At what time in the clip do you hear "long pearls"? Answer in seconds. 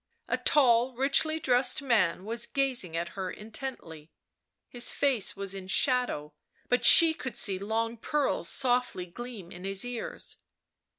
7.59-8.49